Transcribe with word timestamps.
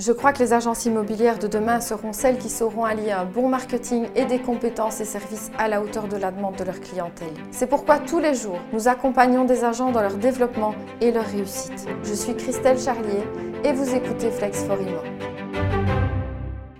Je 0.00 0.12
crois 0.12 0.32
que 0.32 0.38
les 0.38 0.52
agences 0.52 0.84
immobilières 0.84 1.40
de 1.40 1.48
demain 1.48 1.80
seront 1.80 2.12
celles 2.12 2.38
qui 2.38 2.48
sauront 2.48 2.84
allier 2.84 3.10
un 3.10 3.24
bon 3.24 3.48
marketing 3.48 4.06
et 4.14 4.26
des 4.26 4.38
compétences 4.38 5.00
et 5.00 5.04
services 5.04 5.50
à 5.58 5.66
la 5.66 5.82
hauteur 5.82 6.06
de 6.06 6.16
la 6.16 6.30
demande 6.30 6.54
de 6.54 6.62
leur 6.62 6.78
clientèle. 6.78 7.34
C'est 7.50 7.66
pourquoi 7.66 7.98
tous 7.98 8.20
les 8.20 8.34
jours, 8.34 8.60
nous 8.72 8.86
accompagnons 8.86 9.44
des 9.44 9.64
agents 9.64 9.90
dans 9.90 10.00
leur 10.00 10.14
développement 10.14 10.76
et 11.00 11.10
leur 11.10 11.26
réussite. 11.26 11.88
Je 12.04 12.14
suis 12.14 12.36
Christelle 12.36 12.78
Charlier 12.78 13.24
et 13.64 13.72
vous 13.72 13.92
écoutez 13.92 14.30
Flex 14.30 14.62
for 14.62 14.80
Imo. 14.80 15.00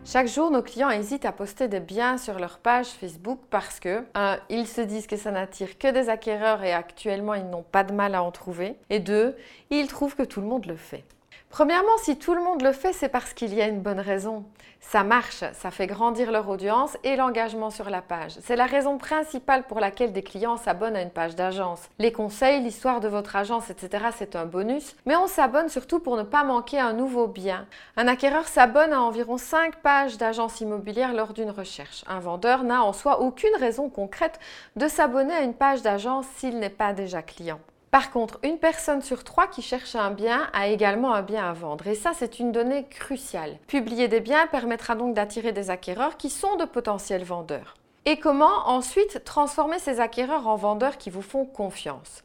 Chaque 0.05 0.29
jour, 0.29 0.53
nos 0.53 0.63
clients 0.63 0.91
hésitent 0.91 1.25
à 1.25 1.33
poster 1.33 1.67
des 1.67 1.81
biens 1.81 2.19
sur 2.19 2.39
leur 2.39 2.59
page 2.59 2.87
Facebook 2.87 3.41
parce 3.51 3.81
que, 3.81 4.05
un, 4.15 4.39
ils 4.49 4.69
se 4.69 4.81
disent 4.81 5.09
que 5.09 5.17
ça 5.17 5.33
n'attire 5.33 5.77
que 5.77 5.91
des 5.91 6.09
acquéreurs 6.09 6.63
et 6.63 6.73
actuellement 6.73 7.35
ils 7.35 7.51
n'ont 7.51 7.65
pas 7.65 7.83
de 7.83 7.93
mal 7.93 8.15
à 8.15 8.23
en 8.23 8.31
trouver, 8.31 8.77
et 8.91 9.01
deux, 9.01 9.35
ils 9.71 9.89
trouvent 9.89 10.15
que 10.15 10.23
tout 10.23 10.41
le 10.41 10.47
monde 10.47 10.67
le 10.67 10.77
fait. 10.77 11.03
Premièrement, 11.51 11.97
si 11.99 12.17
tout 12.17 12.35
le 12.35 12.43
monde 12.43 12.63
le 12.63 12.73
fait, 12.73 12.93
c'est 12.93 13.09
parce 13.09 13.33
qu'il 13.33 13.55
y 13.55 13.63
a 13.63 13.67
une 13.67 13.81
bonne 13.81 14.01
raison. 14.01 14.45
Ça 14.81 15.03
marche, 15.03 15.43
ça 15.55 15.71
fait 15.71 15.87
grandir 15.87 16.31
leur 16.31 16.49
audience 16.49 16.97
et 17.05 17.17
l'engagement 17.17 17.71
sur 17.71 17.91
la 17.91 18.01
page. 18.01 18.37
C'est 18.43 18.55
la 18.55 18.67
raison 18.67 18.97
principale 18.97 19.65
pour 19.65 19.81
laquelle 19.81 20.13
des 20.13 20.23
clients 20.23 20.57
s'abonnent 20.57 20.97
à 20.97 21.03
une 21.03 21.11
page 21.11 21.37
d'agence. 21.37 21.89
Les 21.99 22.13
conseils, 22.13 22.63
l'histoire 22.63 23.01
de 23.01 23.09
votre 23.09 23.35
agence, 23.35 23.71
etc., 23.71 24.07
c'est 24.17 24.37
un 24.37 24.47
bonus, 24.47 24.95
mais 25.05 25.17
on 25.17 25.27
s'abonne 25.27 25.69
surtout 25.69 26.01
pour 26.01 26.17
ne 26.17 26.23
pas 26.23 26.45
manquer 26.45 26.79
un 26.79 26.93
nouveau 26.93 27.27
bien. 27.27 27.67
Un 27.97 28.09
acquéreur 28.09 28.47
s'abonne 28.47 28.93
à 28.93 29.03
environ 29.03 29.37
5 29.37 29.77
pages 29.77 30.17
d'agence 30.17 30.61
immobilière 30.61 31.13
lors 31.13 31.33
d'une 31.33 31.51
recherche. 31.51 32.05
Un 32.07 32.21
vendeur 32.21 32.63
n'a 32.63 32.83
en 32.83 32.93
soi 32.93 33.21
aucune 33.21 33.57
raison 33.59 33.89
concrète 33.89 34.39
de 34.77 34.87
s'abonner 34.87 35.35
à 35.35 35.43
une 35.43 35.55
page 35.55 35.83
d'agence 35.83 36.27
s'il 36.37 36.59
n'est 36.59 36.71
pas 36.71 36.93
déjà 36.93 37.23
client. 37.23 37.59
Par 37.91 38.11
contre, 38.11 38.39
une 38.43 38.59
personne 38.59 39.01
sur 39.01 39.25
trois 39.25 39.47
qui 39.47 39.63
cherche 39.63 39.95
un 39.95 40.11
bien 40.11 40.49
a 40.53 40.69
également 40.69 41.15
un 41.15 41.23
bien 41.23 41.49
à 41.49 41.55
vendre. 41.55 41.87
Et 41.87 41.95
ça, 41.95 42.13
c'est 42.15 42.39
une 42.39 42.53
donnée 42.53 42.85
cruciale. 42.85 43.59
Publier 43.67 44.09
des 44.09 44.21
biens 44.21 44.47
permettra 44.47 44.95
donc 44.95 45.15
d'attirer 45.15 45.53
des 45.53 45.71
acquéreurs 45.71 46.19
qui 46.19 46.29
sont 46.29 46.57
de 46.57 46.67
potentiels 46.67 47.25
vendeurs. 47.25 47.75
Et 48.05 48.19
comment 48.19 48.69
ensuite 48.69 49.25
transformer 49.25 49.79
ces 49.79 50.01
acquéreurs 50.01 50.49
en 50.49 50.57
vendeurs 50.57 50.99
qui 50.99 51.09
vous 51.09 51.23
font 51.23 51.47
confiance? 51.47 52.23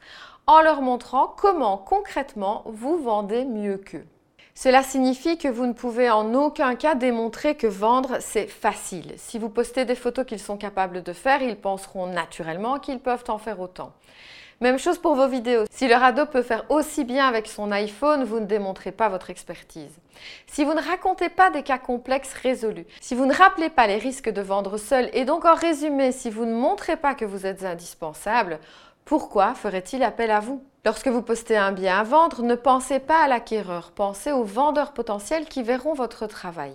En 0.47 0.61
leur 0.61 0.81
montrant 0.81 1.27
comment 1.27 1.77
concrètement 1.77 2.63
vous 2.65 2.97
vendez 2.97 3.45
mieux 3.45 3.77
qu'eux. 3.77 4.05
Cela 4.55 4.83
signifie 4.83 5.37
que 5.37 5.47
vous 5.47 5.65
ne 5.65 5.73
pouvez 5.73 6.11
en 6.11 6.33
aucun 6.35 6.75
cas 6.75 6.93
démontrer 6.93 7.55
que 7.55 7.65
vendre, 7.67 8.17
c'est 8.19 8.47
facile. 8.47 9.13
Si 9.17 9.39
vous 9.39 9.49
postez 9.49 9.83
des 9.85 9.95
photos 9.95 10.25
qu'ils 10.25 10.39
sont 10.39 10.57
capables 10.57 11.01
de 11.01 11.13
faire, 11.13 11.41
ils 11.41 11.55
penseront 11.55 12.07
naturellement 12.07 12.79
qu'ils 12.79 12.99
peuvent 12.99 13.23
en 13.29 13.37
faire 13.37 13.59
autant. 13.59 13.93
Même 14.61 14.77
chose 14.77 14.97
pour 14.97 15.15
vos 15.15 15.27
vidéos. 15.27 15.65
Si 15.71 15.87
le 15.87 15.95
radeau 15.95 16.25
peut 16.25 16.41
faire 16.41 16.65
aussi 16.69 17.03
bien 17.03 17.27
avec 17.27 17.47
son 17.47 17.71
iPhone, 17.71 18.23
vous 18.23 18.39
ne 18.39 18.45
démontrez 18.45 18.91
pas 18.91 19.09
votre 19.09 19.29
expertise. 19.29 19.97
Si 20.47 20.63
vous 20.63 20.73
ne 20.73 20.81
racontez 20.81 21.29
pas 21.29 21.49
des 21.49 21.63
cas 21.63 21.79
complexes 21.79 22.33
résolus, 22.33 22.85
si 23.01 23.15
vous 23.15 23.25
ne 23.25 23.33
rappelez 23.33 23.69
pas 23.69 23.87
les 23.87 23.97
risques 23.97 24.29
de 24.29 24.41
vendre 24.41 24.77
seul 24.77 25.09
et 25.13 25.25
donc 25.25 25.45
en 25.45 25.55
résumé, 25.55 26.11
si 26.11 26.29
vous 26.29 26.45
ne 26.45 26.53
montrez 26.53 26.95
pas 26.97 27.15
que 27.15 27.25
vous 27.25 27.45
êtes 27.45 27.65
indispensable, 27.65 28.59
pourquoi 29.05 29.53
ferait-il 29.53 30.01
appel 30.03 30.31
à 30.31 30.39
vous? 30.39 30.63
Lorsque 30.85 31.07
vous 31.07 31.21
postez 31.21 31.57
un 31.57 31.71
bien 31.71 31.99
à 31.99 32.03
vendre, 32.03 32.41
ne 32.41 32.55
pensez 32.55 32.99
pas 32.99 33.23
à 33.23 33.27
l'acquéreur, 33.27 33.91
pensez 33.91 34.31
aux 34.31 34.43
vendeurs 34.43 34.93
potentiels 34.93 35.45
qui 35.45 35.63
verront 35.63 35.93
votre 35.93 36.27
travail. 36.27 36.73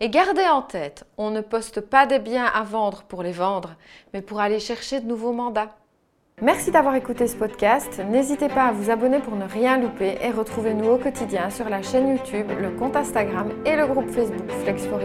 Et 0.00 0.08
gardez 0.08 0.46
en 0.46 0.62
tête, 0.62 1.04
on 1.16 1.30
ne 1.30 1.40
poste 1.40 1.80
pas 1.80 2.06
des 2.06 2.18
biens 2.18 2.46
à 2.46 2.62
vendre 2.62 3.02
pour 3.04 3.22
les 3.22 3.32
vendre, 3.32 3.76
mais 4.12 4.22
pour 4.22 4.40
aller 4.40 4.60
chercher 4.60 5.00
de 5.00 5.06
nouveaux 5.06 5.32
mandats. 5.32 5.74
Merci 6.40 6.70
d'avoir 6.70 6.94
écouté 6.94 7.28
ce 7.28 7.36
podcast. 7.36 8.02
N'hésitez 8.10 8.48
pas 8.48 8.64
à 8.64 8.72
vous 8.72 8.90
abonner 8.90 9.18
pour 9.18 9.36
ne 9.36 9.44
rien 9.44 9.78
louper 9.78 10.16
et 10.22 10.30
retrouvez-nous 10.30 10.88
au 10.88 10.96
quotidien 10.96 11.50
sur 11.50 11.68
la 11.68 11.82
chaîne 11.82 12.08
YouTube, 12.08 12.46
le 12.60 12.70
compte 12.70 12.96
Instagram 12.96 13.50
et 13.64 13.76
le 13.76 13.86
groupe 13.86 14.10
Facebook 14.10 14.50
Flex 14.62 14.86
for 14.86 14.98